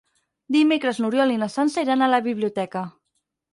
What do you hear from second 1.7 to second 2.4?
iran a la